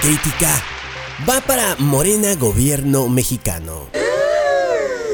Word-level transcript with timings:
crítica 0.00 0.62
va 1.28 1.40
para 1.40 1.76
Morena 1.78 2.34
Gobierno 2.34 3.08
Mexicano. 3.08 3.86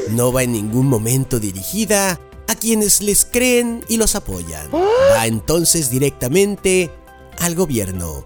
No 0.09 0.31
va 0.33 0.43
en 0.43 0.51
ningún 0.53 0.87
momento 0.87 1.39
dirigida 1.39 2.19
a 2.47 2.55
quienes 2.55 3.01
les 3.01 3.25
creen 3.25 3.83
y 3.87 3.97
los 3.97 4.15
apoyan. 4.15 4.69
Va 4.71 5.25
entonces 5.25 5.89
directamente 5.89 6.91
al 7.39 7.55
gobierno 7.55 8.25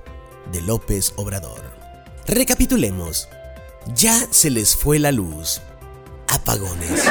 de 0.51 0.61
López 0.61 1.13
Obrador. 1.15 1.61
Recapitulemos. 2.25 3.29
Ya 3.95 4.27
se 4.31 4.49
les 4.49 4.75
fue 4.75 4.99
la 4.99 5.11
luz. 5.11 5.61
Apagones. 6.27 7.03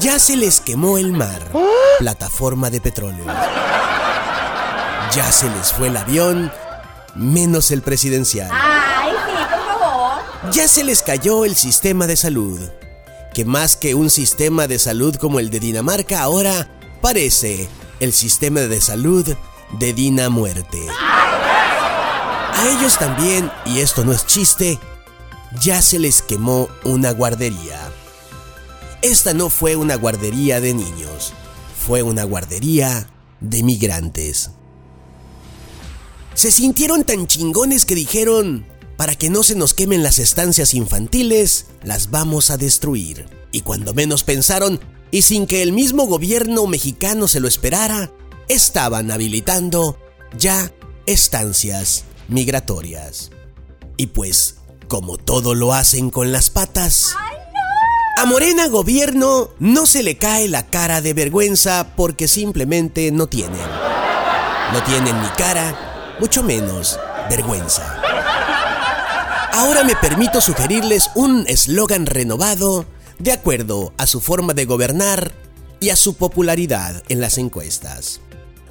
Ya 0.00 0.18
se 0.18 0.36
les 0.36 0.60
quemó 0.60 0.98
el 0.98 1.12
mar. 1.12 1.52
Plataforma 1.98 2.70
de 2.70 2.80
petróleo. 2.80 3.26
Ya 5.14 5.30
se 5.30 5.48
les 5.50 5.72
fue 5.72 5.88
el 5.88 5.96
avión, 5.96 6.50
menos 7.14 7.70
el 7.70 7.82
presidencial. 7.82 8.50
Ay, 8.52 9.12
sí, 9.12 9.32
por 9.50 9.80
favor. 9.80 10.52
Ya 10.52 10.68
se 10.68 10.84
les 10.84 11.02
cayó 11.02 11.44
el 11.44 11.56
sistema 11.56 12.06
de 12.06 12.16
salud, 12.16 12.60
que 13.32 13.44
más 13.44 13.76
que 13.76 13.94
un 13.94 14.10
sistema 14.10 14.66
de 14.66 14.78
salud 14.78 15.16
como 15.16 15.40
el 15.40 15.50
de 15.50 15.60
Dinamarca, 15.60 16.22
ahora 16.22 16.68
parece 17.00 17.68
el 18.00 18.12
sistema 18.12 18.60
de 18.60 18.80
salud 18.80 19.36
de 19.78 19.92
Dina 19.92 20.28
Muerte. 20.28 20.86
A 22.56 22.68
ellos 22.68 22.98
también, 22.98 23.50
y 23.66 23.80
esto 23.80 24.04
no 24.04 24.12
es 24.12 24.26
chiste, 24.26 24.78
ya 25.60 25.82
se 25.82 25.98
les 25.98 26.22
quemó 26.22 26.68
una 26.84 27.10
guardería. 27.10 27.80
Esta 29.02 29.34
no 29.34 29.50
fue 29.50 29.76
una 29.76 29.96
guardería 29.96 30.60
de 30.60 30.72
niños, 30.72 31.32
fue 31.76 32.02
una 32.02 32.24
guardería 32.24 33.08
de 33.40 33.62
migrantes. 33.62 34.52
Se 36.34 36.50
sintieron 36.50 37.04
tan 37.04 37.28
chingones 37.28 37.84
que 37.84 37.94
dijeron, 37.94 38.66
para 38.96 39.14
que 39.14 39.30
no 39.30 39.44
se 39.44 39.54
nos 39.54 39.72
quemen 39.72 40.02
las 40.02 40.18
estancias 40.18 40.74
infantiles, 40.74 41.66
las 41.84 42.10
vamos 42.10 42.50
a 42.50 42.56
destruir. 42.56 43.26
Y 43.52 43.60
cuando 43.60 43.94
menos 43.94 44.24
pensaron, 44.24 44.80
y 45.12 45.22
sin 45.22 45.46
que 45.46 45.62
el 45.62 45.72
mismo 45.72 46.06
gobierno 46.06 46.66
mexicano 46.66 47.28
se 47.28 47.38
lo 47.38 47.46
esperara, 47.46 48.10
estaban 48.48 49.12
habilitando 49.12 49.96
ya 50.36 50.72
estancias 51.06 52.04
migratorias. 52.26 53.30
Y 53.96 54.08
pues, 54.08 54.56
como 54.88 55.18
todo 55.18 55.54
lo 55.54 55.72
hacen 55.72 56.10
con 56.10 56.32
las 56.32 56.50
patas, 56.50 57.14
a 58.16 58.26
Morena 58.26 58.66
Gobierno 58.66 59.50
no 59.60 59.86
se 59.86 60.02
le 60.02 60.18
cae 60.18 60.48
la 60.48 60.66
cara 60.66 61.00
de 61.00 61.14
vergüenza 61.14 61.94
porque 61.96 62.26
simplemente 62.26 63.12
no 63.12 63.28
tienen. 63.28 63.66
No 64.72 64.82
tienen 64.82 65.20
ni 65.22 65.28
cara 65.28 65.93
mucho 66.20 66.42
menos 66.42 66.98
vergüenza. 67.28 68.00
Ahora 69.52 69.84
me 69.84 69.94
permito 69.96 70.40
sugerirles 70.40 71.10
un 71.14 71.44
eslogan 71.46 72.06
renovado 72.06 72.86
de 73.18 73.32
acuerdo 73.32 73.92
a 73.98 74.06
su 74.06 74.20
forma 74.20 74.52
de 74.54 74.64
gobernar 74.64 75.32
y 75.80 75.90
a 75.90 75.96
su 75.96 76.16
popularidad 76.16 77.02
en 77.08 77.20
las 77.20 77.38
encuestas. 77.38 78.20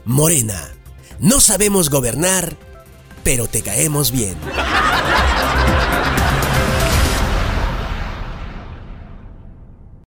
Morena, 0.05 0.73
no 1.19 1.39
sabemos 1.39 1.89
gobernar, 1.89 2.58
pero 3.23 3.47
te 3.47 3.61
caemos 3.61 4.11
bien. 4.11 4.36